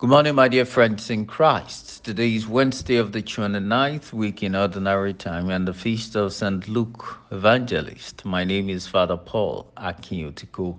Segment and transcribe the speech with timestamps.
[0.00, 2.04] Good morning, my dear friends in Christ.
[2.04, 6.66] Today is Wednesday of the 29th week in Ordinary Time and the feast of St.
[6.68, 8.24] Luke Evangelist.
[8.24, 10.74] My name is Father Paul Akinyotiku.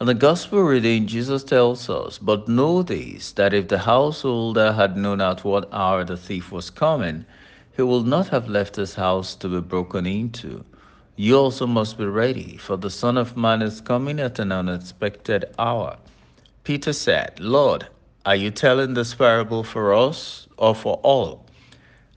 [0.00, 4.96] And the Gospel reading, Jesus tells us, But know this, that if the householder had
[4.96, 7.24] known at what hour the thief was coming,
[7.76, 10.64] he would not have left his house to be broken into.
[11.14, 15.44] You also must be ready, for the Son of Man is coming at an unexpected
[15.60, 15.96] hour.
[16.64, 17.86] Peter said, Lord,
[18.28, 21.46] are you telling this parable for us or for all?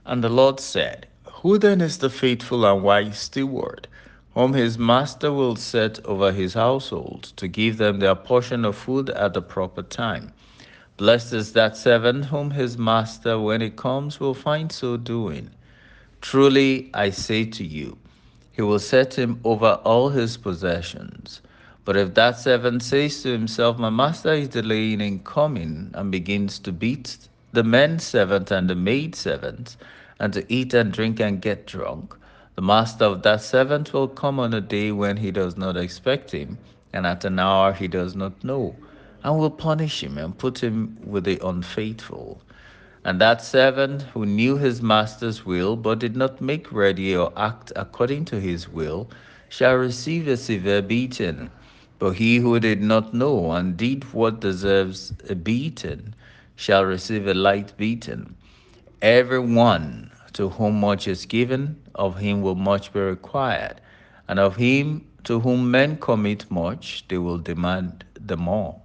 [0.04, 3.88] And the Lord said, Who then is the faithful and wise steward,
[4.34, 9.08] whom his master will set over his household to give them their portion of food
[9.08, 10.34] at the proper time?
[10.98, 15.48] Blessed is that servant whom his master, when he comes, will find so doing.
[16.20, 17.96] Truly, I say to you,
[18.52, 21.40] he will set him over all his possessions.
[21.84, 26.60] But if that servant says to himself, My master is delaying in coming, and begins
[26.60, 27.16] to beat
[27.52, 29.76] the men servant and the maid servant,
[30.20, 32.16] and to eat and drink and get drunk,
[32.54, 36.30] the master of that servant will come on a day when he does not expect
[36.30, 36.56] him,
[36.92, 38.76] and at an hour he does not know,
[39.24, 42.40] and will punish him and put him with the unfaithful.
[43.04, 47.72] And that servant who knew his master's will, but did not make ready or act
[47.74, 49.10] according to his will,
[49.48, 51.50] shall receive a severe beating.
[52.02, 56.14] But he who did not know and did what deserves a beating
[56.56, 58.34] shall receive a light beating.
[59.00, 63.80] Every one to whom much is given, of him will much be required,
[64.26, 68.80] and of him to whom men commit much, they will demand the more.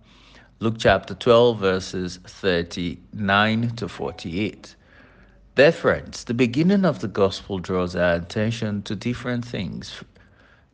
[0.59, 4.75] Luke chapter 12, verses 39 to 48.
[5.55, 10.03] Dear friends, the beginning of the gospel draws our attention to different things.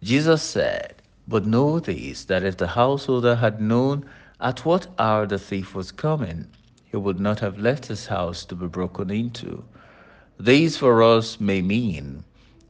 [0.02, 0.96] Jesus said,
[1.28, 4.06] but know this, that if the householder had known
[4.40, 6.48] at what hour the thief was coming,
[6.86, 9.64] he would not have left his house to be broken into.
[10.40, 12.24] These for us may mean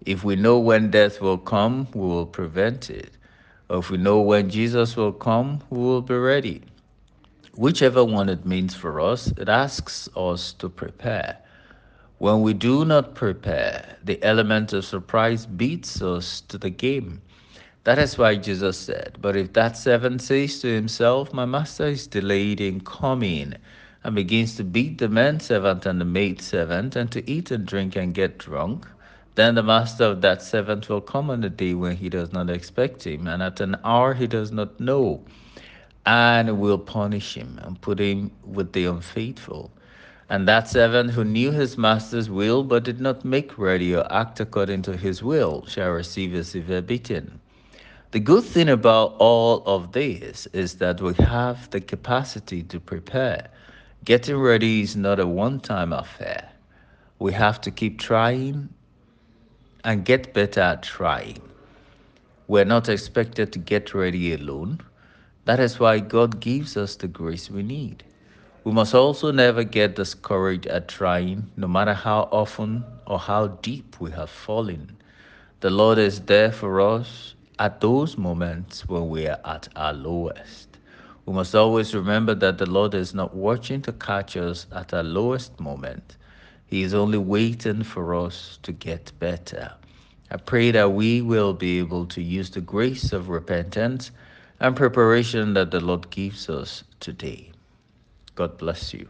[0.05, 3.11] if we know when death will come, we will prevent it.
[3.69, 6.61] Or if we know when Jesus will come, we will be ready.
[7.55, 11.37] Whichever one it means for us, it asks us to prepare.
[12.17, 17.21] When we do not prepare, the element of surprise beats us to the game.
[17.85, 22.07] That is why Jesus said, But if that servant says to himself, My master is
[22.07, 23.55] delayed in coming,
[24.05, 27.65] and begins to beat the man servant and the maid servant, and to eat and
[27.65, 28.87] drink and get drunk,
[29.35, 32.49] then the master of that servant will come on a day when he does not
[32.49, 35.21] expect him, and at an hour he does not know,
[36.05, 39.71] and will punish him and put him with the unfaithful.
[40.29, 44.39] And that servant who knew his master's will but did not make ready or act
[44.39, 47.41] according to his will shall receive a severe beating.
[48.13, 53.47] The good thing about all of this is that we have the capacity to prepare.
[54.05, 56.51] Getting ready is not a one time affair.
[57.17, 58.69] We have to keep trying
[59.83, 61.41] and get better at trying.
[62.47, 64.81] We're not expected to get ready alone.
[65.45, 68.03] That is why God gives us the grace we need.
[68.63, 73.99] We must also never get discouraged at trying, no matter how often or how deep
[73.99, 74.97] we have fallen.
[75.61, 80.79] The Lord is there for us at those moments when we are at our lowest.
[81.25, 85.01] We must always remember that the Lord is not watching to catch us at our
[85.01, 86.17] lowest moment.
[86.65, 89.71] He is only waiting for us to get better.
[90.29, 94.11] I pray that we will be able to use the grace of repentance
[94.59, 97.53] and preparation that the Lord gives us today.
[98.35, 99.07] God bless you.